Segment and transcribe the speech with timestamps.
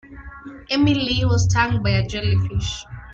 [0.71, 2.87] Emily was stung by a jellyfish.